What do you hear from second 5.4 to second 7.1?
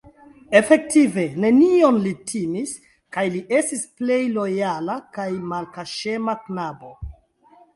malkaŝema knabo.